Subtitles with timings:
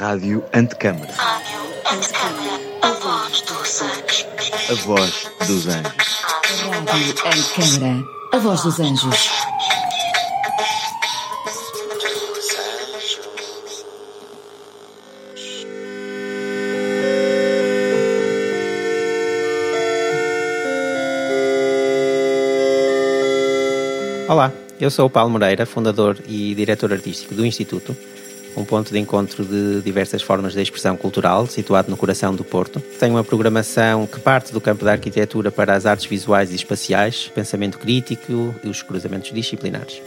[0.00, 1.12] Rádio Antecâmara.
[1.12, 2.58] Rádio Antecâmara.
[2.80, 4.26] A voz dos anjos.
[4.70, 6.22] A voz dos anjos.
[6.88, 8.04] Rádio Antecâmara.
[8.32, 9.30] A voz dos anjos.
[24.26, 27.94] Olá, eu sou o Paulo Moreira, fundador e diretor artístico do Instituto,
[28.56, 32.80] um ponto de encontro de diversas formas de expressão cultural, situado no coração do Porto.
[32.98, 37.30] Tem uma programação que parte do campo da arquitetura para as artes visuais e espaciais,
[37.34, 40.02] pensamento crítico e os cruzamentos disciplinares.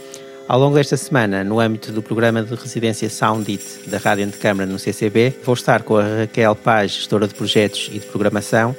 [0.46, 4.70] Ao longo desta semana, no âmbito do programa de residência Sound It da Rádio Antecâmara
[4.70, 8.76] no CCB, vou estar com a Raquel Paz, gestora de projetos e de programação,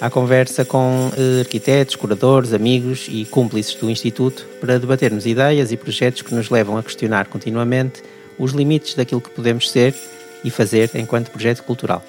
[0.00, 5.76] à conversa com eh, arquitetos, curadores, amigos e cúmplices do Instituto para debatermos ideias e
[5.76, 8.02] projetos que nos levam a questionar continuamente
[8.40, 9.94] os limites daquilo que podemos ser
[10.42, 12.02] e fazer enquanto projeto cultural.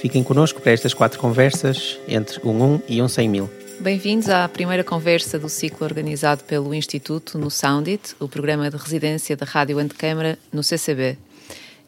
[0.00, 3.50] Fiquem connosco para estas quatro conversas entre um 1 e um 100 mil.
[3.80, 9.36] Bem-vindos à primeira conversa do ciclo organizado pelo Instituto no Soundit, o programa de residência
[9.36, 11.16] da Rádio Antecâmara no CCB.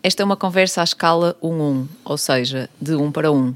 [0.00, 3.54] Esta é uma conversa à escala 1-1, ou seja, de 1 para 1.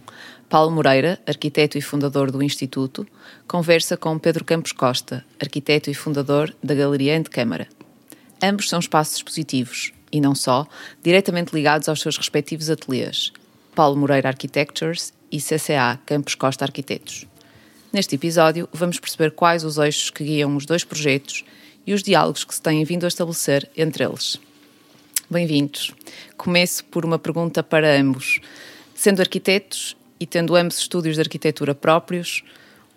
[0.49, 3.07] Paulo Moreira, arquiteto e fundador do Instituto,
[3.47, 7.69] conversa com Pedro Campos Costa, arquiteto e fundador da Galeria Antecâmara.
[8.47, 10.67] Ambos são espaços expositivos, e não só,
[11.03, 13.33] diretamente ligados aos seus respectivos ateliês,
[13.75, 17.27] Paulo Moreira Architectures e CCA Campos Costa Arquitetos.
[17.91, 21.43] Neste episódio, vamos perceber quais os eixos que guiam os dois projetos
[21.87, 24.39] e os diálogos que se têm vindo a estabelecer entre eles.
[25.31, 25.95] Bem-vindos.
[26.37, 28.41] Começo por uma pergunta para ambos.
[28.95, 32.45] Sendo arquitetos e tendo ambos estúdios de arquitetura próprios,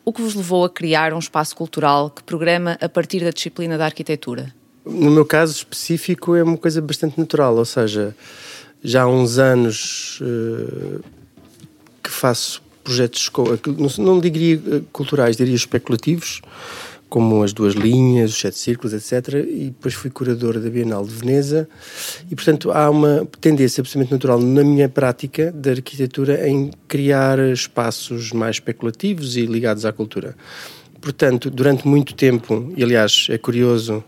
[0.03, 3.77] o que vos levou a criar um espaço cultural que programa a partir da disciplina
[3.77, 4.56] da arquitetura?
[4.89, 8.15] No meu caso específico é uma coisa bastante natural, ou seja,
[8.83, 11.03] já há uns anos uh,
[12.03, 13.29] que faço projetos,
[13.77, 14.59] não, não diria
[14.93, 16.41] culturais, diria especulativos,
[17.09, 19.35] como as duas linhas, os sete círculos, etc.
[19.35, 21.67] E depois fui curadora da Bienal de Veneza.
[22.29, 28.31] E, portanto, há uma tendência absolutamente natural na minha prática da arquitetura em criar espaços
[28.31, 30.35] mais especulativos e ligados à cultura.
[30.99, 34.03] Portanto, durante muito tempo, e aliás é curioso,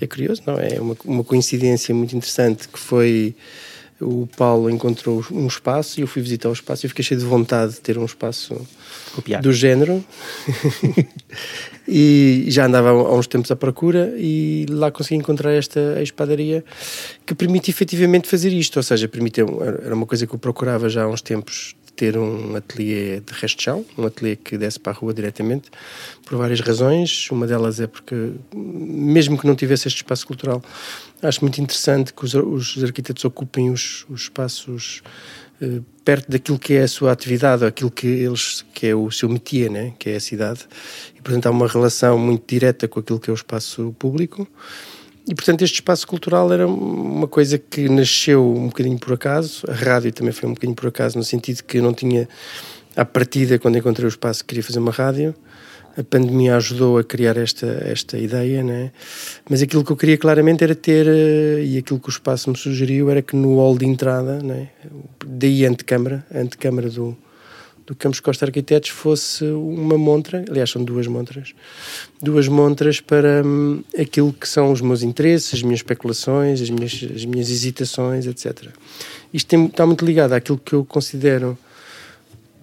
[0.00, 0.80] é curioso, não é?
[0.80, 3.34] Uma, uma coincidência muito interessante que foi
[4.00, 7.26] o Paulo encontrou um espaço e eu fui visitar o espaço e fiquei cheio de
[7.26, 8.66] vontade de ter um espaço
[9.14, 9.42] Copiar.
[9.42, 10.02] do género
[11.86, 16.64] e já andava há uns tempos à procura e lá consegui encontrar esta espadaria
[17.26, 21.02] que permite efetivamente fazer isto, ou seja, permite, era uma coisa que eu procurava já
[21.02, 24.92] há uns tempos ter um ateliê de resto de chão, um ateliê que desce para
[24.92, 25.70] a rua diretamente,
[26.24, 27.30] por várias razões.
[27.30, 30.62] Uma delas é porque, mesmo que não tivesse este espaço cultural,
[31.22, 35.02] acho muito interessante que os, os arquitetos ocupem os, os espaços
[35.60, 39.28] eh, perto daquilo que é a sua atividade, aquilo que eles que é o seu
[39.28, 40.66] métier, né, que é a cidade.
[41.16, 44.48] E portanto há uma relação muito direta com aquilo que é o espaço público.
[45.28, 49.64] E, portanto, este espaço cultural era uma coisa que nasceu um bocadinho por acaso.
[49.68, 52.28] A rádio também foi um bocadinho por acaso, no sentido que eu não tinha,
[52.96, 55.34] à partida, quando encontrei o espaço, queria fazer uma rádio.
[55.96, 58.92] A pandemia ajudou a criar esta, esta ideia, né?
[59.48, 62.56] Mas aquilo que eu queria claramente era ter, eh, e aquilo que o espaço me
[62.56, 64.68] sugeriu, era que no hall de entrada, né?
[65.26, 67.16] daí a antecâmara, a antecâmara do,
[67.90, 71.52] do Campos Costa Arquitetos fosse uma montra, aliás são duas montras,
[72.22, 76.92] duas montras para hum, aquilo que são os meus interesses, as minhas especulações, as minhas,
[77.12, 78.68] as minhas hesitações, etc.
[79.34, 81.58] Isto tem, está muito ligado àquilo que eu considero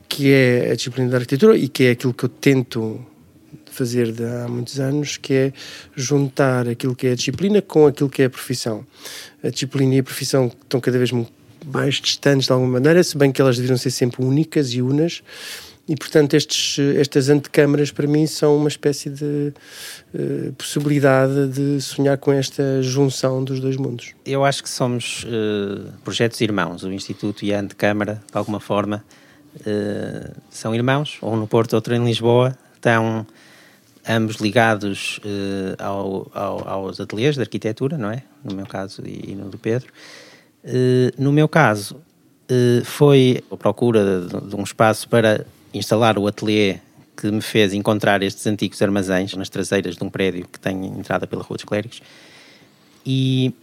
[0.08, 3.06] que é a disciplina da arquitetura e que é aquilo que eu tento
[3.70, 5.54] fazer há muitos anos, que é
[5.94, 8.88] juntar aquilo que é a disciplina com aquilo que é a profissão.
[9.44, 11.12] A disciplina e a profissão estão cada vez
[11.72, 15.22] mais distantes de alguma maneira, se bem que elas deveriam ser sempre únicas e unas.
[15.88, 19.54] E, portanto, estes, estas antecâmaras para mim são uma espécie de
[20.14, 24.14] uh, possibilidade de sonhar com esta junção dos dois mundos.
[24.26, 29.02] Eu acho que somos uh, projetos irmãos, o Instituto e a antecâmara, de alguma forma,
[29.56, 33.26] uh, são irmãos, um no Porto, outro em Lisboa, estão
[34.10, 35.20] ambos ligados
[35.80, 38.24] ao, ao, aos ateliês de arquitetura, não é?
[38.42, 39.88] No meu caso e, e no do Pedro.
[40.68, 46.80] Eh, no meu caso, uh, foi a procura de, um espaço para instalar o ateliê
[47.16, 51.26] que me fez encontrar estes antigos armazéns nas traseiras de um prédio que tem entrada
[51.26, 52.02] pela Rua dos Clérigos.
[53.06, 53.54] E,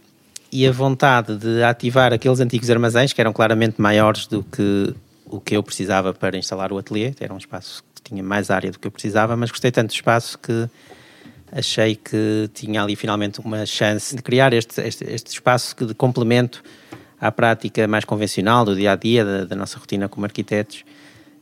[0.51, 4.93] e a vontade de ativar aqueles antigos armazéns que eram claramente maiores do que
[5.27, 8.71] o que eu precisava para instalar o ateliê, era um espaço que tinha mais área
[8.71, 10.67] do que eu precisava, mas gostei tanto do espaço que
[11.51, 16.63] achei que tinha ali finalmente uma chance de criar este, este, este espaço de complemento
[17.19, 20.83] à prática mais convencional do dia a dia, da, da nossa rotina como arquitetos,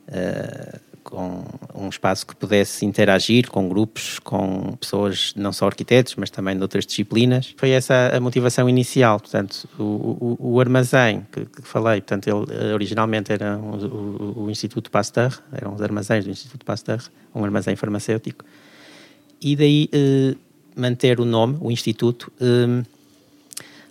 [0.08, 1.44] uh, com
[1.76, 6.62] um espaço que pudesse interagir com grupos, com pessoas não só arquitetos, mas também de
[6.62, 7.54] outras disciplinas.
[7.58, 9.20] Foi essa a motivação inicial.
[9.20, 14.50] Portanto, o, o, o armazém que, que, falei, portanto, ele originalmente era um, o, o,
[14.50, 17.02] Instituto Pasteur, eram os armazéns do Instituto Pasteur,
[17.36, 18.46] um armazém farmacêutico,
[19.44, 20.36] e daí eh,
[20.76, 22.32] manter o nome, o Instituto.
[22.40, 22.84] Eh,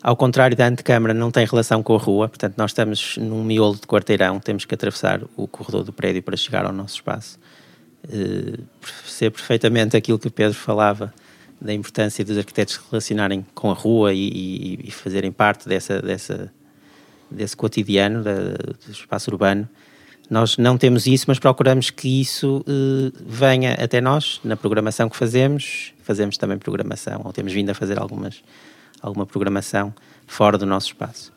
[0.03, 3.77] ao contrário da antecâmara, não tem relação com a rua, portanto, nós estamos num miolo
[3.77, 7.39] de quarteirão, temos que atravessar o corredor do prédio para chegar ao nosso espaço.
[8.05, 8.61] Uh,
[9.07, 11.15] ser perfeitamente aquilo que o Pedro falava
[11.61, 16.53] da importância dos arquitetos relacionarem com a rua e, e, e fazerem parte dessa, dessa,
[17.31, 19.69] desse cotidiano da, do espaço urbano.
[20.33, 25.15] Nós não temos isso, mas procuramos que isso uh, venha até nós na programação que
[25.15, 25.93] fazemos.
[26.03, 28.43] Fazemos também programação, ou temos vindo a fazer algumas
[29.03, 29.93] alguma programação
[30.27, 31.31] fora do nosso espaço.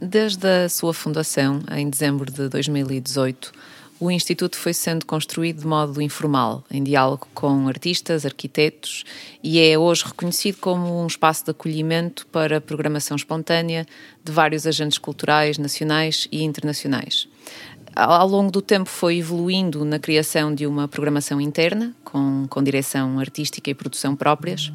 [0.00, 3.52] Desde a sua fundação, em dezembro de 2018,
[4.00, 9.04] o Instituto foi sendo construído de modo informal, em diálogo com artistas, arquitetos,
[9.42, 13.86] e é hoje reconhecido como um espaço de acolhimento para programação espontânea
[14.24, 17.28] de vários agentes culturais nacionais e internacionais.
[17.94, 23.18] Ao longo do tempo foi evoluindo na criação de uma programação interna, com, com direção
[23.18, 24.72] artística e produção próprias,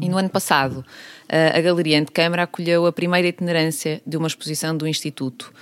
[0.00, 0.84] e no ano passado,
[1.28, 5.52] a Galeria Antecâmara acolheu a primeira itinerância de uma exposição do Instituto,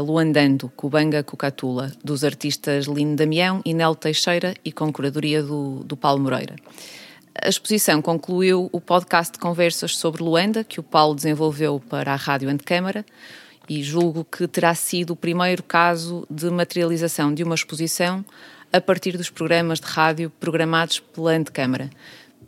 [0.00, 5.96] Luandando, Cubanga Cucatula, dos artistas Lino Damião e Nel Teixeira e com curadoria do, do
[5.96, 6.56] Paulo Moreira.
[7.42, 12.16] A exposição concluiu o podcast de conversas sobre Luanda, que o Paulo desenvolveu para a
[12.16, 13.04] Rádio Antecâmara,
[13.68, 18.24] e julgo que terá sido o primeiro caso de materialização de uma exposição
[18.72, 21.90] a partir dos programas de rádio programados pela Antecâmara.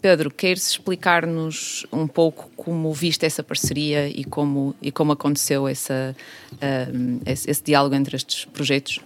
[0.01, 6.15] Pedro, queres explicar-nos um pouco como viste essa parceria e como, e como aconteceu essa,
[6.53, 9.01] uh, esse, esse, diálogo entre estes projetos?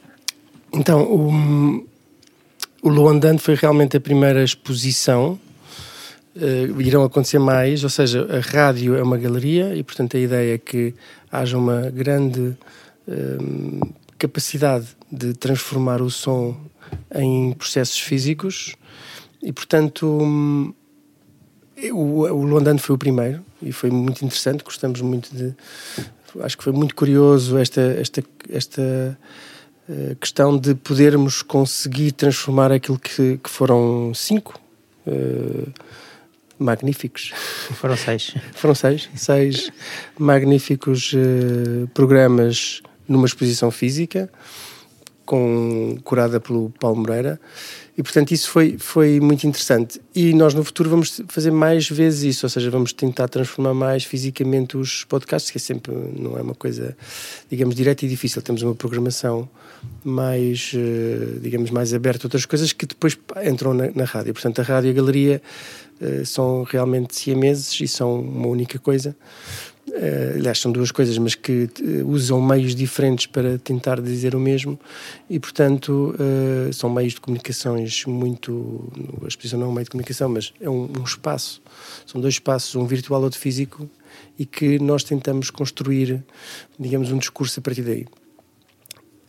[0.72, 1.86] Então, o,
[2.82, 5.38] o Luandante foi realmente a primeira exposição.
[6.36, 10.54] Uh, irão acontecer mais, ou seja, a rádio é uma galeria e, portanto, a ideia
[10.54, 10.94] é que
[11.30, 12.56] haja uma grande
[13.08, 16.56] uh, capacidade de transformar o som
[17.14, 18.76] em processos físicos
[19.42, 20.72] e, portanto, um,
[21.92, 25.54] o, o Londano foi o primeiro e foi muito interessante, gostamos muito de.
[26.40, 29.19] Acho que foi muito curioso esta, esta, esta
[29.88, 34.58] uh, questão de podermos conseguir transformar aquilo que, que foram cinco
[35.06, 35.72] uh,
[36.58, 37.32] magníficos.
[37.75, 38.34] Foram seis.
[38.54, 39.10] foram seis.
[39.14, 39.70] Seis
[40.18, 44.30] magníficos uh, programas numa exposição física,
[45.24, 47.40] com, curada pelo Paulo Moreira.
[47.96, 50.00] E, portanto, isso foi, foi muito interessante.
[50.14, 54.04] E nós, no futuro, vamos fazer mais vezes isso, ou seja, vamos tentar transformar mais
[54.04, 56.96] fisicamente os podcasts, que é sempre, não é uma coisa,
[57.50, 58.40] digamos, direta e difícil.
[58.40, 59.48] Temos uma programação
[60.02, 64.32] mais, eh, digamos, mais aberta outras coisas que depois entram na, na rádio.
[64.32, 65.42] Portanto, a rádio e a galeria
[66.00, 69.14] uh, são realmente siameses e são uma única coisa.
[69.94, 74.40] Uh, aliás, são duas coisas, mas que uh, usam meios diferentes para tentar dizer o
[74.40, 74.80] mesmo
[75.28, 78.90] e, portanto, uh, são meios de comunicações muito.
[79.22, 81.60] A exposição não é um meio de comunicação, mas é um, um espaço.
[82.06, 83.88] São dois espaços, um virtual e outro físico,
[84.38, 86.24] e que nós tentamos construir,
[86.78, 88.06] digamos, um discurso a partir daí.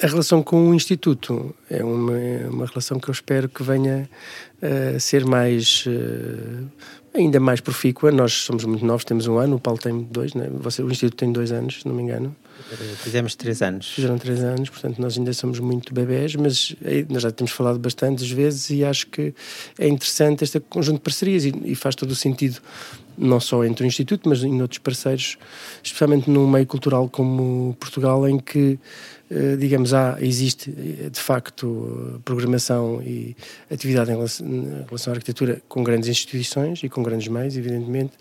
[0.02, 4.10] A relação com o Instituto é uma, é uma relação que eu espero que venha
[4.96, 5.86] a ser mais
[7.14, 8.12] ainda mais profícua.
[8.12, 10.50] Nós somos muito novos, temos um ano, o Paulo tem dois, né?
[10.52, 12.36] Você, o Instituto tem dois anos, se não me engano.
[12.98, 13.90] Fizemos três anos.
[13.90, 16.76] Fizeram três anos, portanto nós ainda somos muito bebés, mas
[17.10, 19.34] nós já temos falado bastantes vezes e acho que
[19.78, 22.60] é interessante este conjunto de parcerias e, e faz todo o sentido,
[23.18, 25.38] não só entre o Instituto, mas em outros parceiros,
[25.84, 28.80] especialmente num meio cultural como Portugal, em que
[29.34, 33.36] eh, digamos, há, existe eh, de facto programação e
[33.72, 34.46] atividade em relação,
[35.08, 38.14] à arquitetura com grandes instituições e com grandes meios, evidentemente,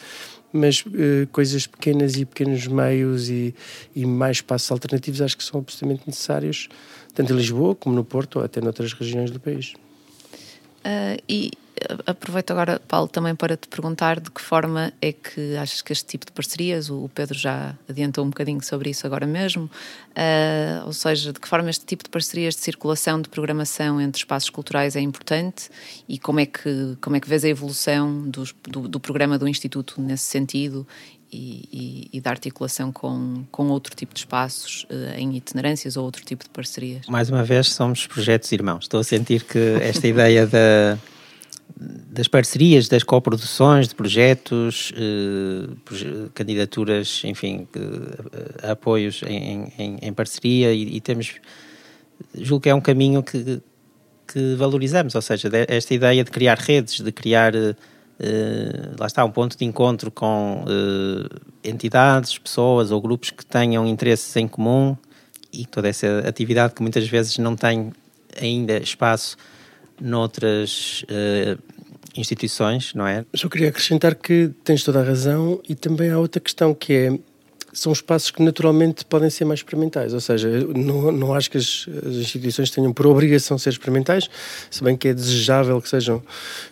[0.51, 3.55] mas uh, coisas pequenas e pequenos meios e,
[3.95, 6.69] e, mais espaços alternativos acho que são absolutamente necessários,
[7.15, 9.75] tanto em Lisboa como no Porto ou até noutras regiões do país.
[10.85, 11.53] Uh, e
[12.07, 16.07] aproveito agora, Paulo, também para te perguntar de que forma é que achas que este
[16.07, 20.93] tipo de parcerias, o Pedro já adiantou um bocadinho sobre isso agora mesmo, uh, ou
[20.93, 24.97] seja, de que forma este tipo de parcerias de circulação de programação entre espaços culturais
[24.97, 25.71] é importante
[26.09, 29.49] e como é que, como é que vês a evolução dos, do, do programa do
[29.49, 30.87] Instituto nesse sentido
[31.33, 36.05] e, e, e, da articulação com, com outro tipo de espaços uh, em itinerâncias ou
[36.05, 37.07] outro tipo de parcerias?
[37.07, 38.85] Mais uma vez, somos projetos irmãos.
[38.85, 40.99] Estou a sentir que esta ideia da
[41.77, 50.73] das parcerias, das coproduções de projetos, uh, candidaturas, enfim, uh, apoios em, em, em parceria
[50.73, 51.35] e, e, temos,
[52.35, 53.61] julgo que é um caminho que,
[54.27, 57.75] que valorizamos, ou seja, esta ideia de criar redes, de criar, uh,
[58.99, 60.65] lá está, um ponto de encontro com
[61.65, 64.97] entidades, pessoas ou grupos que tenham interesses em comum
[65.53, 67.93] e toda essa atividade que muitas vezes não tem
[68.41, 69.37] ainda espaço
[70.03, 71.59] noutras uh,
[72.17, 73.25] instituições, não é?
[73.35, 77.19] Só queria acrescentar que tens toda a razão e também há outra questão que é
[77.73, 81.87] são espaços que naturalmente podem ser mais experimentais, ou seja, não, não acho que as,
[82.07, 84.29] as, instituições tenham por obrigação ser experimentais,
[84.71, 86.23] se bem que é desejável que sejam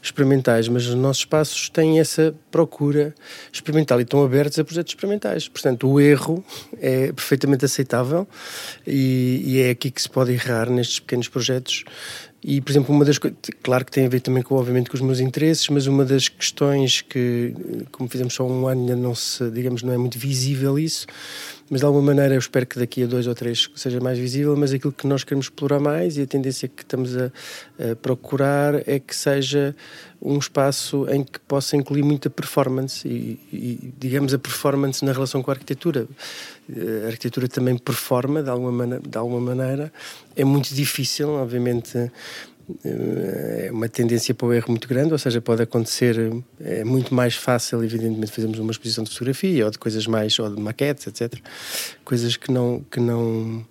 [0.03, 3.15] experimentais, mas os nossos espaços têm essa procura
[3.51, 5.49] experimental e estão abertos a projetos experimentais.
[5.49, 6.45] Portanto, o erro
[6.79, 8.29] é perfeitamente aceitável
[8.87, 11.85] e, e é aqui que se pode errar nestes pequenos projetos
[12.43, 14.97] e, por exemplo, uma das coisas, claro que tem a ver também com, obviamente, com
[14.97, 17.55] os meus interesses, mas uma das questões que,
[17.93, 21.07] como fizemos só um ano, ainda não se, digamos, não é muito visível isso,
[21.71, 24.57] mas de alguma maneira eu espero que daqui a dois ou três seja mais visível,
[24.57, 27.27] mas aquilo que nós queremos explorar mais e a tendência que estamos a,
[27.79, 29.75] a procurar é que seja
[30.21, 35.43] um espaço em que possa incluir muita performance e, e, digamos, a performance na relação
[35.43, 36.07] com a arquitetura.
[37.05, 39.93] A arquitetura também performa de alguma, de alguma maneira.
[40.37, 42.11] É muito difícil, obviamente, eh,
[42.85, 46.17] é uma tendência para o erro muito grande, ou seja, pode acontecer,
[46.61, 50.55] é muito mais fácil, evidentemente, fazermos uma exposição de fotografia ou de coisas mais, ou
[50.55, 51.35] de maquetes, etc.
[52.05, 53.65] Coisas que não, que não,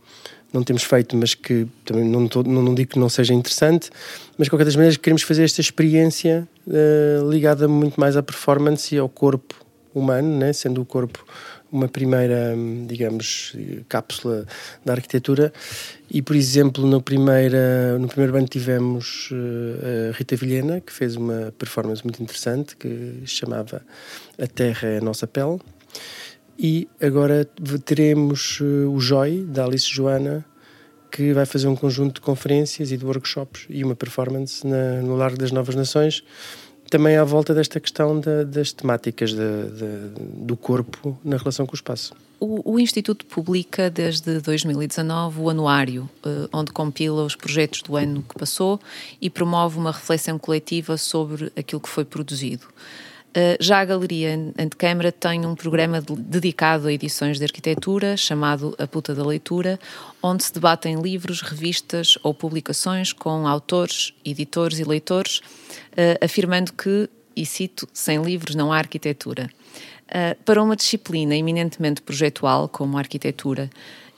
[0.52, 3.90] não temos feito, mas que também não, não, não digo que não seja interessante,
[4.38, 8.94] mas de qualquer das maneiras queremos fazer esta experiência uh, ligada muito mais à performance
[8.94, 9.56] e ao corpo
[9.94, 10.54] humano, né?
[10.54, 11.26] sendo o corpo
[11.72, 12.56] uma primeira,
[12.88, 13.56] digamos,
[13.88, 14.46] cápsula
[14.84, 15.54] da arquitetura.
[16.12, 21.16] E, por exemplo, no, primeira, no primeiro ano tivemos uh, a Rita Vilhena, que fez
[21.16, 23.82] uma performance muito interessante que chamava
[24.42, 25.60] A Terra é a Nossa Pele.
[26.58, 27.46] E agora
[27.86, 30.46] teremos uh, o Joy, da Alice Joana,
[31.12, 35.16] que vai fazer um conjunto de conferências e de workshops e uma performance na, no
[35.16, 36.24] Largo das Novas Nações,
[36.90, 42.14] também à volta desta questão da, das temáticas do corpo na relação com o espaço.
[42.40, 48.24] O, o, Instituto publica desde 2019 o anuário, uh, onde compila os projetos do ano
[48.28, 48.80] que passou
[49.22, 52.66] e promove uma reflexão coletiva sobre aquilo que foi produzido.
[53.30, 58.76] Uh, já a Galeria Antecâmara tem um programa de, dedicado a edições de arquitetura, chamado
[58.80, 59.80] A Puta da Leitura,
[60.22, 67.08] onde se debatem livros, revistas ou publicações com autores, editores e leitores, uh, afirmando que,
[67.36, 69.48] e cito, sem livros não há arquitetura.
[70.08, 73.70] Uh, para uma disciplina eminentemente projetual, como a arquitetura,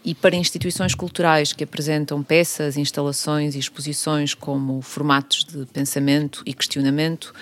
[0.05, 6.53] e para instituições culturais que apresentam peças, instalações e exposições como formatos de pensamento e
[6.53, 7.33] questionamento,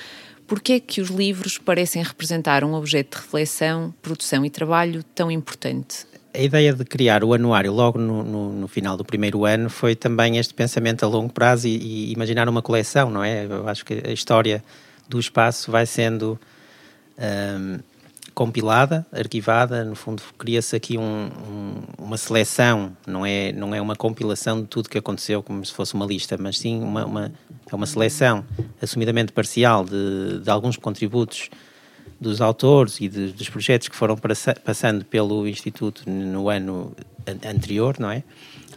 [0.50, 6.08] Porquê que os livros parecem representar um objeto de reflexão, produção e trabalho tão importante?
[6.34, 9.96] A ideia de criar o anuário logo no, no, no, final do primeiro ano foi
[9.96, 13.46] também este pensamento a longo prazo e, e, imaginar uma coleção, não é?
[13.46, 14.64] Eu acho que a história
[15.08, 16.40] do espaço vai sendo
[17.20, 17.80] um,
[18.40, 21.74] compilada, arquivada, no fundo cria-se aqui um, um,
[22.06, 25.94] uma seleção, não é, não é uma compilação de tudo que aconteceu como se fosse
[25.94, 27.34] uma lista, mas sim uma, uma
[27.70, 28.46] é uma seleção
[28.82, 31.50] assumidamente parcial de, de alguns contributos
[32.18, 34.16] dos autores e de, dos projetos que foram
[34.64, 36.96] passando pelo Instituto no ano
[37.46, 38.24] anterior, não é?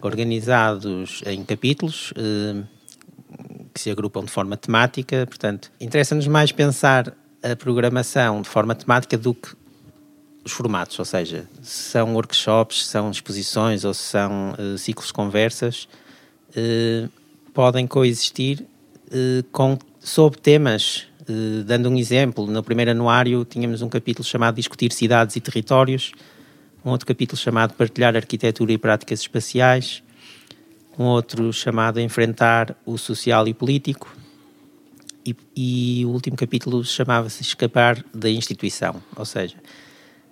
[0.00, 2.64] Organizados em capítulos eh,
[3.73, 9.19] que se agrupam de forma temática, portanto, interessa-nos mais pensar a programação de forma temática
[9.19, 9.49] do que
[10.45, 15.09] os formatos, ou seja, se são workshops, se são exposições ou se são uh, ciclos
[15.09, 15.89] de conversas,
[16.51, 17.09] uh,
[17.53, 21.07] podem coexistir uh, com, sob temas.
[21.65, 26.13] dando um exemplo, no primeiro anuário tínhamos um capítulo chamado Discutir Cidades e Territórios,
[26.85, 30.03] um outro capítulo chamado Partilhar Arquitetura e Práticas Espaciais,
[30.99, 34.13] um outro chamado Enfrentar o Social e Político,
[35.25, 39.57] e, e o último capítulo chamava-se Escapar da Instituição, ou seja,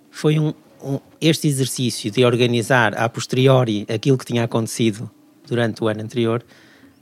[0.09, 5.09] foi um, um, este exercício de organizar a posteriori aquilo que tinha acontecido
[5.47, 6.43] durante o ano anterior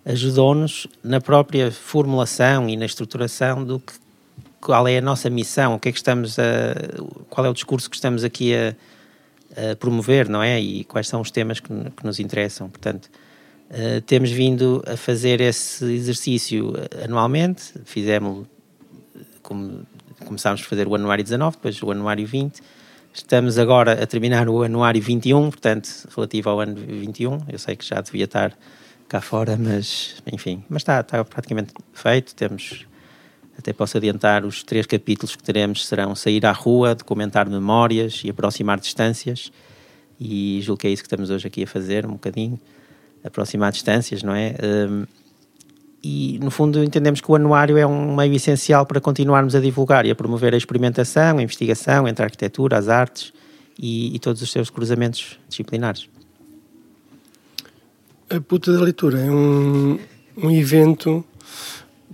[0.05, 3.93] ajudou-nos na própria formulação e na estruturação do que
[4.62, 6.43] qual é a nossa missão, o que é que estamos a,
[7.29, 8.75] qual é o discurso que estamos aqui a,
[9.72, 10.60] a promover, não é?
[10.60, 12.69] E quais são os temas que, que nos interessam.
[12.69, 13.10] Portanto,
[13.69, 16.73] Uh, temos vindo a fazer esse exercício
[17.03, 18.47] anualmente, fizemos,
[19.43, 19.85] como,
[20.25, 22.61] começámos a fazer o anuário 19, depois o anuário 20,
[23.13, 27.85] estamos agora a terminar o anuário 21, portanto, relativo ao ano 21, eu sei que
[27.85, 28.57] já devia estar
[29.07, 32.85] cá fora, mas enfim, mas está, está praticamente feito, temos
[33.57, 38.29] Até posso adiantar, os três capítulos que teremos serão sair à rua, documentar memórias e
[38.29, 39.51] aproximar distâncias.
[40.19, 42.59] E julgo que é isso que estamos hoje aqui a fazer, um bocadinho,
[43.23, 44.55] aproximar distâncias, não é?
[44.63, 45.05] Um,
[46.03, 50.05] e, no fundo, entendemos que o anuário é um meio essencial para continuarmos a divulgar
[50.05, 53.33] e a promover a experimentação, a investigação entre a arquitetura, as artes
[53.77, 56.07] e, e todos os seus cruzamentos disciplinares.
[58.29, 59.99] A Puta da Leitura é um,
[60.38, 61.25] um evento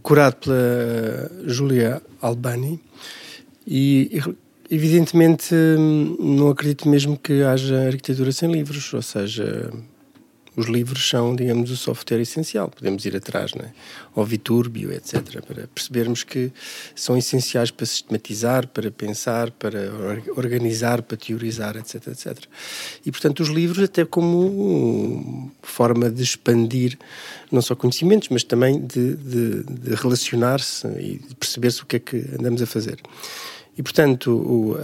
[0.01, 2.79] curado pela Julia Albani
[3.67, 4.21] e
[4.69, 5.53] evidentemente
[6.19, 9.71] não acredito mesmo que haja arquitetura sem livros, ou seja,
[10.55, 12.69] os livros são, digamos, o software essencial.
[12.69, 13.73] Podemos ir atrás, né?
[14.15, 16.51] ao Viturbio, etc., para percebermos que
[16.95, 19.79] são essenciais para sistematizar, para pensar, para
[20.35, 22.37] organizar, para teorizar, etc., etc.
[23.05, 26.97] E, portanto, os livros, até como forma de expandir
[27.51, 31.99] não só conhecimentos, mas também de, de, de relacionar-se e de perceber-se o que é
[31.99, 32.99] que andamos a fazer.
[33.77, 34.77] E, portanto, o,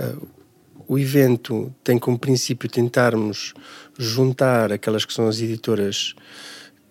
[0.92, 3.54] o evento tem como princípio tentarmos
[4.02, 6.16] juntar aquelas que são as editoras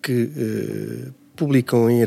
[0.01, 2.05] que uh, publicam em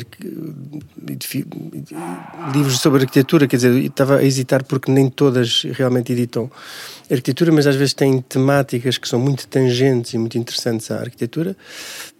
[2.52, 6.48] livros sobre arquitetura, quer dizer, estava a hesitar porque nem todas realmente editam
[7.10, 11.56] arquitetura, mas às vezes têm temáticas que são muito tangentes e muito interessantes à arquitetura,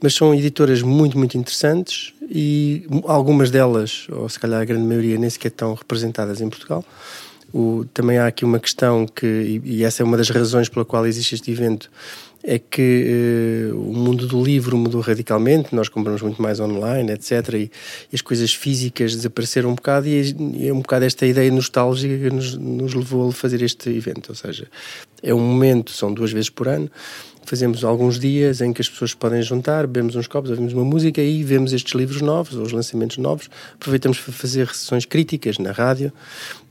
[0.03, 5.17] mas são editoras muito, muito interessantes e algumas delas, ou se calhar a grande maioria,
[5.17, 6.85] nem sequer estão representadas em Portugal.
[7.55, 11.07] O, também há aqui uma questão que, e, essa é uma das razões pela qual
[11.07, 11.89] existe este evento,
[12.43, 17.31] é que uh, o mundo do livro mudou radicalmente, nós compramos muito mais online, etc.
[17.55, 17.71] E, e
[18.13, 22.35] as coisas físicas desapareceram um bocado, e, e, é um bocado esta ideia nostálgica que
[22.35, 24.31] nos, nos levou a fazer este evento.
[24.31, 24.67] Ou seja,
[25.23, 26.91] é um momento, são duas vezes por ano,
[27.47, 31.21] fazemos alguns dias em que as pessoas podem juntar, bebemos uns copos, ouvimos uma música
[31.21, 33.49] e vemos estes livros novos, ou os lançamentos novos.
[33.75, 36.13] Aproveitamos para fazer sessões críticas na rádio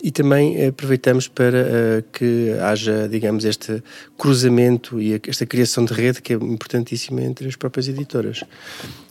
[0.03, 3.83] e também aproveitamos para uh, que haja, digamos, este
[4.17, 8.43] cruzamento e esta criação de rede que é importantíssima entre as próprias editoras.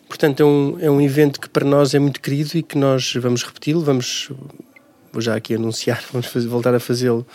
[0.08, 3.14] Portanto, é um, é um evento que para nós é muito querido e que nós
[3.16, 4.30] vamos repeti-lo, vamos,
[5.10, 7.26] vou já aqui anunciar, vamos fazer, voltar a fazê-lo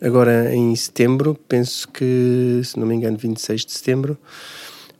[0.00, 4.18] agora em setembro, penso que, se não me engano, 26 de setembro,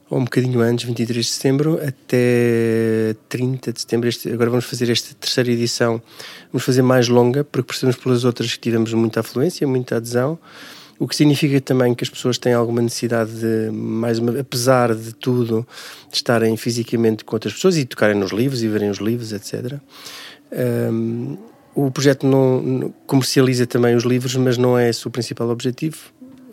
[0.09, 4.09] ou um bocadinho antes, 23 de setembro, até 30 de setembro.
[4.09, 6.01] Este, agora vamos fazer esta terceira edição,
[6.53, 10.39] vamos fazer mais longa, porque percebemos pelas outras que tivemos muita afluência, muita adesão.
[10.99, 15.13] O que significa também que as pessoas têm alguma necessidade de, mais uma, apesar de
[15.15, 15.67] tudo,
[16.11, 19.79] de estarem fisicamente com outras pessoas e tocarem nos livros e verem os livros, etc.
[20.53, 21.37] Um,
[21.77, 25.99] o projeto não, comercializa também os livros, mas não é esse o principal objetivo.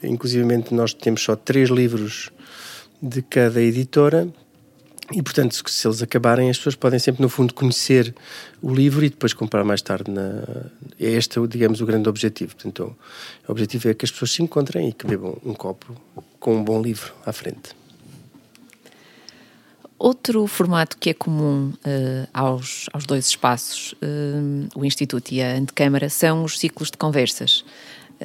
[0.04, 2.30] Inclusive, nós temos só três livros
[3.02, 4.28] de cada editora
[5.14, 8.14] e, portanto, se eles acabarem, as pessoas podem sempre, no fundo, conhecer
[8.62, 10.12] o livro e depois comprar mais tarde.
[10.12, 10.44] Na...
[11.00, 12.56] É este, digamos, o grande objetivo.
[12.56, 12.94] Portanto,
[13.48, 15.96] o objetivo é que as pessoas se encontrem e que bebam um copo
[16.38, 17.83] com um bom livro à frente.
[20.04, 25.56] Outro formato que é comum uh, aos, aos dois espaços, uh, o Instituto e a
[25.56, 27.64] Antecâmara, são os ciclos de conversas.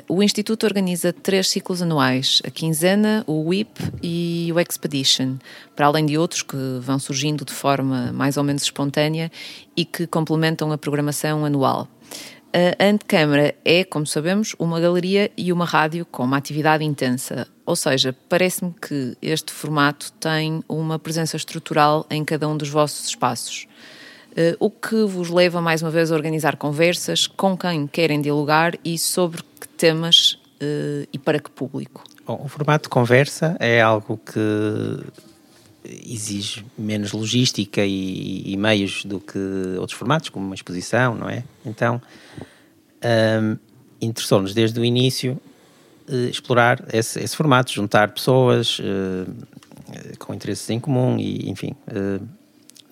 [0.08, 5.36] O Instituto organiza três ciclos anuais: a Quinzena, o WIP e o Expedition,
[5.76, 9.30] para além de outros que vão surgindo de forma mais ou menos espontânea
[9.76, 11.86] e que complementam a programação anual.
[12.52, 17.46] A Antecâmara é, como sabemos, uma galeria e uma rádio com uma atividade intensa.
[17.66, 23.06] Ou seja, parece-me que este formato tem uma presença estrutural em cada um dos vossos
[23.06, 23.66] espaços.
[24.32, 28.74] Uh, o que vos leva mais uma vez a organizar conversas com quem querem dialogar
[28.84, 32.04] e sobre que temas uh, e para que público?
[32.26, 34.40] Bom, o formato de conversa é algo que
[35.88, 39.38] exige menos logística e, e, meios do que
[39.78, 41.42] outros formatos, como uma exposição, não é?
[41.64, 42.00] Então,
[43.42, 43.56] um,
[44.00, 45.40] interessou-nos desde o início
[46.08, 52.26] uh, explorar esse, esse, formato, juntar pessoas uh, com interesses em comum e, enfim, uh,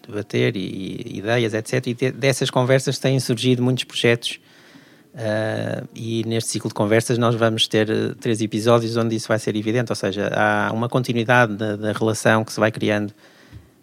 [0.07, 1.87] debater e, e, ideias, etc.
[1.87, 4.41] E de, dessas conversas têm surgido muitos projetos
[5.17, 9.39] Uh, e neste ciclo de conversas nós vamos ter uh, três episódios onde isso vai
[9.39, 13.15] ser evidente, ou seja, há uma continuidade da, da relação que se vai criando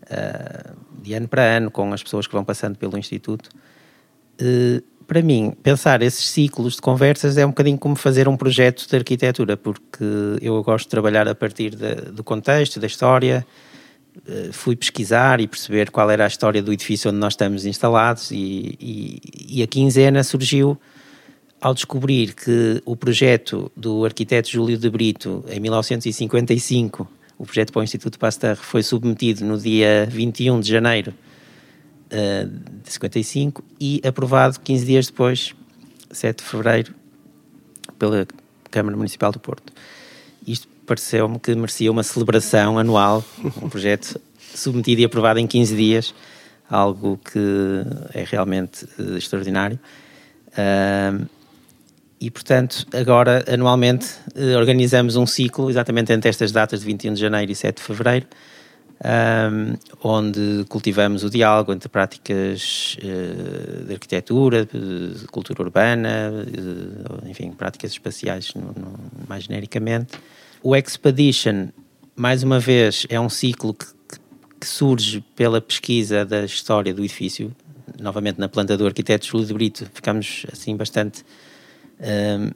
[0.04, 3.50] uh, de ano para ano com as pessoas que vão passando pelo Instituto.
[5.08, 8.96] para mim, pensar esses ciclos de conversas é um bocadinho como fazer um projeto de
[8.96, 10.06] arquitetura, porque
[10.40, 13.44] eu gosto de trabalhar a partir de, do contexto, da história.
[14.52, 18.78] Fui pesquisar e perceber qual era a história do edifício onde nós estamos instalados, e,
[18.80, 20.80] e, e a quinzena surgiu
[21.64, 27.80] ao descobrir que o projeto do arquiteto Júlio de Brito, em 1955, o projeto para
[27.80, 31.14] o Instituto Pasteur foi submetido no dia 21 de janeiro
[32.12, 32.48] uh,
[32.84, 35.56] de 55 e aprovado 15 dias depois,
[36.12, 36.94] 7 de fevereiro,
[37.98, 38.28] pela
[38.70, 39.72] Câmara Municipal do Porto.
[40.46, 43.24] Isto pareceu-me que merecia uma celebração anual,
[43.64, 44.20] um projeto
[44.54, 46.14] submetido e aprovado em 15 dias,
[46.70, 47.40] algo que
[48.14, 49.80] é realmente uh, extraordinário.
[50.50, 51.26] Uh,
[52.24, 57.20] e, portanto, agora, anualmente, uh, organizamos um ciclo, exatamente entre estas datas de 21 de
[57.20, 58.26] janeiro e 7 de fevereiro,
[59.04, 67.52] um, onde cultivamos o diálogo entre práticas uh, de arquitetura, de cultura urbana, uh, enfim,
[67.52, 70.14] práticas espaciais no, no, mais genericamente.
[70.64, 71.68] O Expedition,
[72.16, 73.86] mais uma vez, é um ciclo que,
[74.62, 77.54] que surge pela pesquisa da história do edifício.
[78.02, 81.26] Novamente, na planta do arquiteto Júlio de Brito, ficamos assim bastante
[82.04, 82.52] um,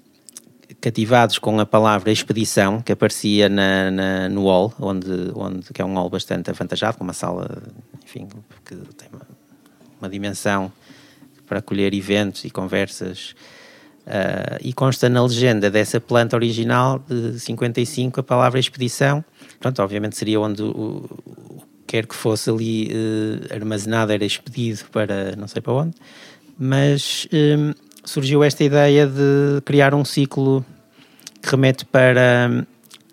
[0.81, 5.86] cativados com a palavra expedição que aparecia na, na, no hall, onde, onde, que é
[5.86, 7.63] um hall bastante avantajado, com uma sala,
[8.03, 8.27] enfim,
[8.65, 9.27] que tem uma,
[9.99, 10.71] uma dimensão
[11.47, 13.33] para acolher eventos e conversas.
[14.05, 19.23] Uh, e consta na legenda dessa planta original de 55 a palavra expedição.
[19.60, 25.36] Pronto, obviamente seria onde o, o quer que fosse ali uh, armazenado era expedido para
[25.36, 25.95] não sei para onde,
[26.57, 27.73] mas um,
[28.07, 30.65] surgiu esta ideia de criar um ciclo
[31.41, 32.65] que remete para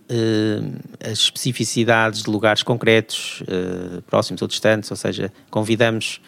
[0.09, 6.21] uh, as especificidades de lugares concretos, uh, próximos ou distantes, ou seja, convidamos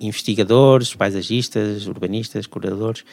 [0.00, 3.04] investigadores, paisagistas, urbanistas, curadores,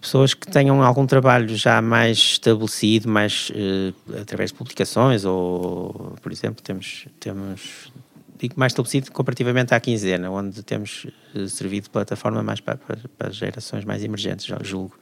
[0.00, 6.30] pessoas que tenham algum trabalho já mais estabelecido, mais uh, através de publicações ou, por
[6.30, 7.90] exemplo, temos, temos
[8.38, 12.98] digo mais estabelecido comparativamente à quinzena, onde temos uh, servido de plataforma mais para, para,
[13.16, 14.96] para, gerações mais emergentes, julgo.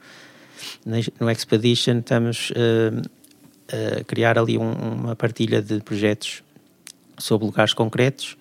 [1.19, 3.01] No Expedition estamos uh,
[3.99, 6.43] a criar ali um, uma partilha de projetos
[7.17, 8.37] sobre lugares concretos.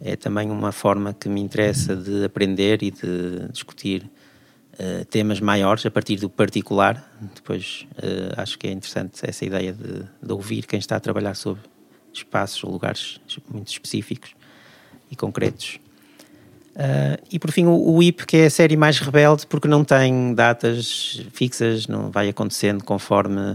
[0.00, 4.10] É também uma forma que me interessa de aprender e de discutir
[4.74, 7.16] uh, temas maiores a partir do particular.
[7.34, 7.86] Depois
[8.36, 11.62] acho que é interessante essa ideia de, de ouvir quem está a trabalhar sobre
[12.18, 14.34] espaços ou lugares muito específicos
[15.10, 15.78] e concretos.
[16.74, 19.84] Uh, e por fim, o, o IP, que é a série mais rebelde, porque não
[19.84, 23.54] tem datas fixas, não vai acontecendo conforme,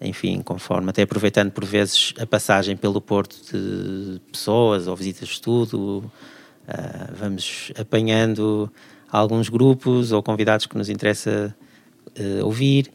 [0.00, 5.34] enfim, conforme, até aproveitando por vezes a passagem pelo Porto de pessoas ou visitas de
[5.34, 6.10] estudo,
[6.66, 8.70] uh, vamos apanhando
[9.12, 11.54] alguns grupos ou convidados que nos interessa
[12.18, 12.90] uh, ouvir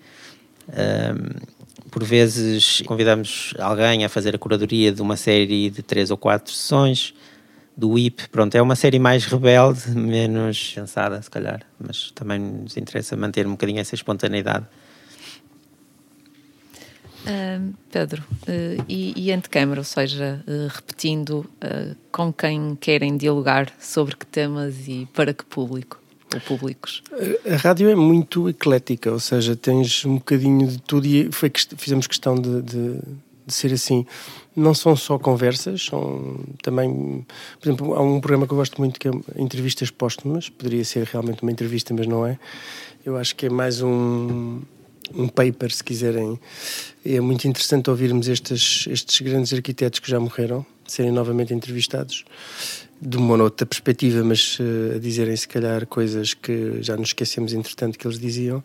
[1.96, 6.52] por vezes convidamos alguém a fazer a curadoria de uma série de três ou quatro
[6.52, 7.14] sessões
[7.76, 8.28] do WIP.
[8.28, 13.48] Pronto, é uma série mais rebelde, menos pensada, se calhar, mas também nos interessa manter
[13.48, 14.66] um bocadinho essa espontaneidade.
[17.22, 21.50] Uh, Pedro, uh, e, e antecâmara, ou seja, uh, repetindo
[22.12, 26.05] com quem querem dialogar sobre que temas e para que público?
[26.34, 27.04] Ou públicos?
[27.50, 31.62] A rádio é muito eclética, ou seja, tens um bocadinho de tudo e foi que
[31.78, 33.00] fizemos questão de, de,
[33.46, 34.06] de ser assim.
[34.56, 37.26] Não são só conversas, são também,
[37.60, 41.06] por exemplo, há um programa que eu gosto muito que é entrevistas póstumas, poderia ser
[41.06, 42.40] realmente uma entrevista, mas não é.
[43.06, 44.62] Eu acho que é mais um,
[45.14, 46.40] um paper, se quiserem.
[47.06, 52.26] É muito interessante ouvirmos estes, estes grandes arquitetos que já morreram serem novamente entrevistados
[53.02, 57.54] de uma outra perspectiva, mas uh, a dizerem se calhar coisas que já nos esquecemos
[57.54, 58.64] entretanto que eles diziam.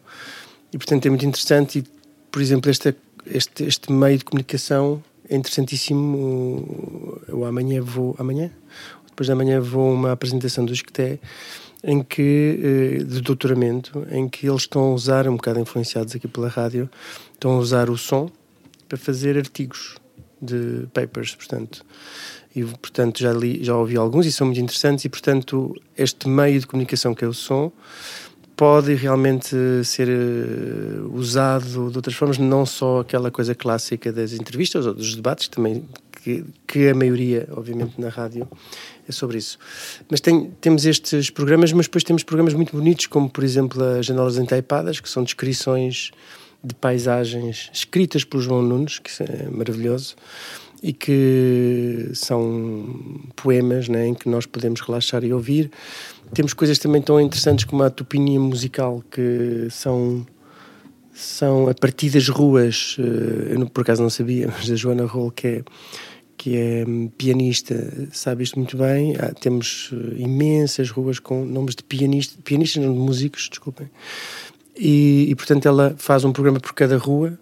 [0.72, 1.84] E portanto é muito interessante e,
[2.30, 2.94] por exemplo, este,
[3.26, 7.20] este, este meio de comunicação é interessantíssimo.
[7.26, 8.50] Eu amanhã vou, amanhã?
[9.08, 11.18] Depois da manhã vou a uma apresentação do Esqueté
[11.82, 16.28] em que, uh, de doutoramento, em que eles estão a usar, um bocado influenciados aqui
[16.28, 16.88] pela rádio,
[17.32, 18.30] estão a usar o som
[18.88, 19.96] para fazer artigos
[20.40, 21.84] de papers, portanto
[22.54, 26.58] e portanto já li, já ouvi alguns e são muito interessantes e portanto este meio
[26.58, 27.72] de comunicação que é o som
[28.60, 34.84] pode realmente ser uh, usado de outras formas, não só aquela coisa clássica das entrevistas
[34.84, 35.82] ou dos debates também
[36.22, 38.46] que, que a maioria, obviamente, na rádio
[39.08, 39.58] é sobre isso.
[40.10, 44.04] Mas tem, temos estes programas, mas depois temos programas muito bonitos, como por exemplo as
[44.04, 46.10] Janelas Entaipadas, que são descrições
[46.62, 50.16] de paisagens escritas por João Nunes, que é maravilhoso
[50.82, 55.70] e que são poemas né, em que nós podemos relaxar e ouvir.
[56.32, 60.26] Temos coisas também tão interessantes como a topinia musical, que são,
[61.12, 62.96] são a partir das ruas.
[62.98, 65.62] Eh, eu por acaso não sabia, mas a Joana Roll, que é,
[66.36, 66.84] que é
[67.18, 69.16] pianista, sabe isto muito bem.
[69.16, 73.90] Há, temos eh, imensas ruas com nomes de pianistas, pianistas não de músicos, desculpem.
[74.76, 77.38] E, e portanto ela faz um programa por cada rua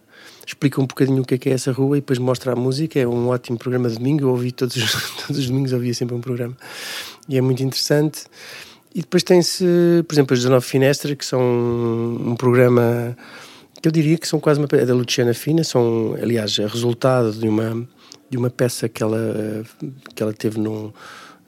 [0.49, 2.99] explica um bocadinho o que é, que é essa rua e depois mostra a música.
[2.99, 4.25] É um ótimo programa de domingo.
[4.25, 4.93] Eu ouvi todos os,
[5.27, 6.57] todos os domingos, ouvia sempre um programa.
[7.29, 8.25] e é muito interessante.
[8.95, 9.65] E depois tem-se,
[10.09, 13.17] por exemplo, as 19 Finestra, que são um programa
[13.81, 17.33] que eu diria que são quase uma é da Luciana Fina, são, aliás, é resultado
[17.33, 17.87] de uma,
[18.29, 19.65] de uma peça que ela,
[20.15, 20.93] que ela teve num,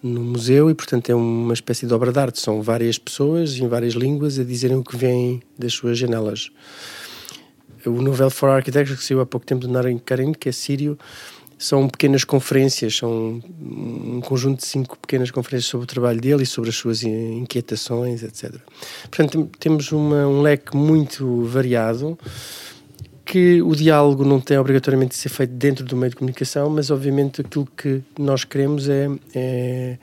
[0.02, 2.40] num museu e, portanto, é uma espécie de obra de arte.
[2.40, 6.50] São várias pessoas em várias línguas a dizerem o que vem das suas janelas.
[7.86, 10.98] O Novel for Architecture, que saiu há pouco tempo de Naren Karin, que é sírio,
[11.58, 16.46] são pequenas conferências, são um conjunto de cinco pequenas conferências sobre o trabalho dele e
[16.46, 18.54] sobre as suas inquietações, etc.
[19.10, 22.18] Portanto, temos uma, um leque muito variado
[23.26, 26.90] que o diálogo não tem obrigatoriamente de ser feito dentro do meio de comunicação, mas
[26.90, 29.98] obviamente aquilo que nós queremos é, é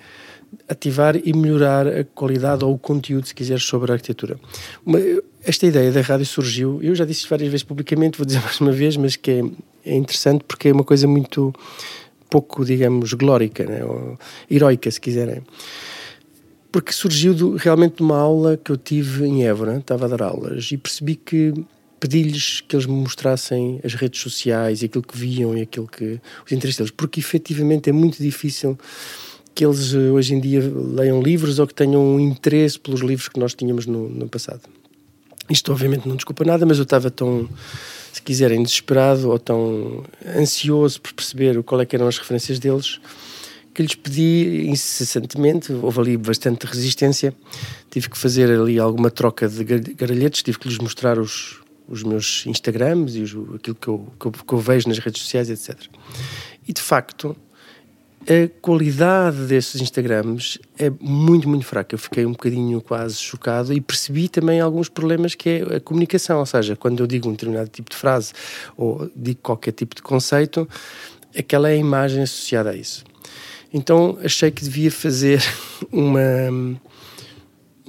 [0.69, 4.39] ativar e melhorar a qualidade ou o conteúdo, se quiseres, sobre a arquitetura.
[4.85, 4.99] Uma,
[5.47, 8.71] esta ideia da rádio surgiu, eu já disse várias vezes publicamente, vou dizer mais uma
[8.71, 9.43] vez, mas que é,
[9.85, 11.53] é interessante porque é uma coisa muito
[12.29, 13.85] pouco, digamos, glórica, né?
[13.85, 14.19] ou
[14.51, 15.41] heroica, se quiserem.
[16.69, 20.21] Porque surgiu do, realmente de uma aula que eu tive em Évora, estava a dar
[20.21, 21.53] aulas, e percebi que
[21.97, 26.19] pedi-lhes que eles me mostrassem as redes sociais e aquilo que viam e aquilo que
[26.45, 28.77] os interesses deles, porque efetivamente é muito difícil
[29.55, 33.27] que eles eh, hoje em dia leiam livros ou que tenham um interesse pelos livros
[33.27, 34.61] que nós tínhamos no, no passado.
[35.49, 37.47] Isto obviamente não desculpa nada, mas eu estava tão,
[38.11, 40.03] se quiserem, desesperado ou tão
[40.35, 42.99] ansioso por perceber qual é que eram as referências deles,
[43.73, 47.33] que lhes pedi incessantemente, houve ali bastante resistência,
[47.91, 52.43] tive que fazer ali alguma troca de garalhetes, tive que lhes mostrar os, os meus
[52.47, 55.79] Instagrams e os, aquilo que eu, que eu, que eu vejo nas redes sociais, etc.
[56.67, 57.35] E de facto,
[58.27, 61.95] a qualidade desses Instagrams é muito, muito fraca.
[61.95, 66.39] Eu fiquei um bocadinho quase chocado e percebi também alguns problemas que é a comunicação.
[66.39, 68.33] Ou seja, quando eu digo um determinado tipo de frase
[68.75, 70.67] ou digo qualquer tipo de conceito,
[71.37, 73.05] aquela é a imagem associada a isso.
[73.73, 75.41] Então achei que devia fazer
[75.91, 76.77] uma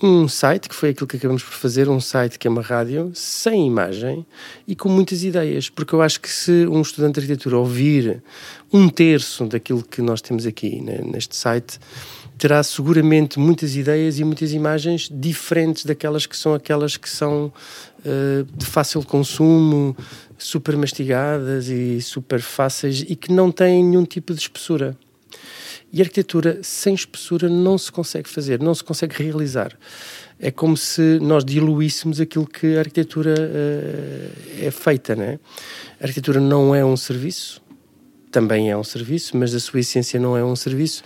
[0.02, 3.10] um site, que foi aquilo que acabamos por fazer, um site que é uma rádio,
[3.14, 4.24] sem imagem
[4.66, 8.22] e com muitas ideias, porque eu acho que se um estudante de arquitetura ouvir
[8.72, 11.78] um terço daquilo que nós temos aqui né, neste site,
[12.38, 17.52] terá seguramente muitas ideias e muitas imagens diferentes daquelas que são aquelas que são
[18.00, 19.96] uh, de fácil consumo,
[20.38, 24.96] super mastigadas e super fáceis e que não têm nenhum tipo de espessura.
[25.92, 29.76] E arquitetura sem espessura não se consegue fazer, não se consegue realizar.
[30.38, 35.38] É como se nós diluíssemos aquilo que a arquitetura uh, é feita, né?
[36.00, 37.62] A arquitetura não é um serviço,
[38.30, 41.02] também é um serviço, mas a sua essência não é um serviço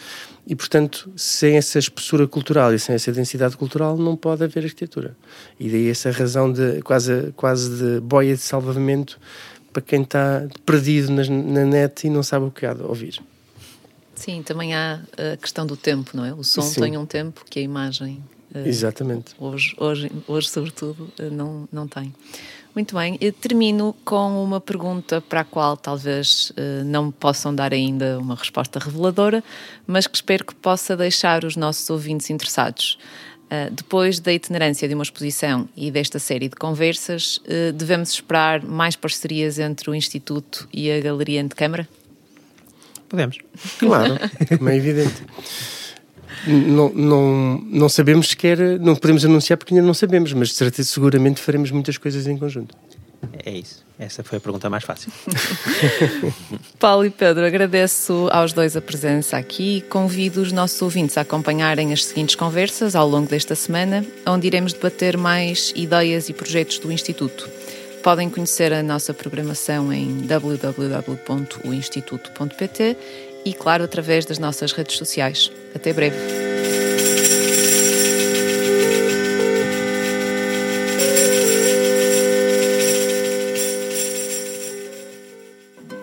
[0.46, 5.16] e, portanto, sem essa espessura cultural e sem essa densidade cultural não pode haver arquitetura.
[5.58, 9.18] E daí essa razão de quase, quase de boia de salvamento
[9.72, 13.20] para quem está perdido na, na net e não sabe o que há de ouvir.
[14.14, 15.00] Sim, também há
[15.32, 16.32] a questão do tempo, não é?
[16.32, 16.80] O som Sim.
[16.80, 18.22] tem um tempo que a imagem.
[18.54, 19.34] Eh, Exatamente.
[19.38, 22.14] Hoje, hoje, hoje, sobretudo, eh, não, não tem.
[22.74, 26.50] Muito bem, eu termino com uma pergunta para a qual talvez
[26.86, 29.44] não possam dar ainda uma resposta reveladora,
[29.86, 32.98] mas que espero que possa deixar os nossos ouvintes interessados.
[33.72, 37.42] Depois da itinerância de uma exposição e desta série de conversas,
[37.74, 41.84] devemos esperar mais parcerias entre o Instituto e a Galeria Antecâmara?
[41.84, 42.01] Câmara?
[43.12, 43.36] Podemos.
[43.78, 44.18] Claro,
[44.56, 45.22] como é evidente.
[46.46, 51.70] Não, não, não sabemos sequer, não podemos anunciar porque ainda não sabemos, mas seguramente faremos
[51.70, 52.74] muitas coisas em conjunto.
[53.44, 53.84] É isso.
[53.98, 55.12] Essa foi a pergunta mais fácil.
[56.80, 61.20] Paulo e Pedro, agradeço aos dois a presença aqui e convido os nossos ouvintes a
[61.20, 66.78] acompanharem as seguintes conversas ao longo desta semana, onde iremos debater mais ideias e projetos
[66.78, 67.61] do Instituto.
[68.02, 72.96] Podem conhecer a nossa programação em www.oinstituto.pt
[73.44, 75.52] e, claro, através das nossas redes sociais.
[75.72, 76.16] Até breve.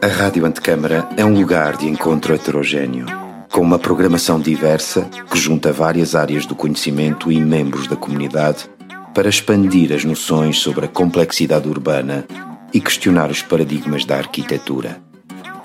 [0.02, 3.08] A Rádio Antecâmara é um lugar de encontro heterogêneo,
[3.52, 8.70] com uma programação diversa que junta várias áreas do conhecimento e membros da comunidade
[9.14, 12.26] para expandir as noções sobre a complexidade urbana
[12.74, 15.02] e questionar os paradigmas da arquitetura.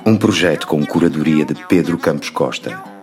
[0.07, 2.94] Um projeto com curadoria de Pedro Campos Costa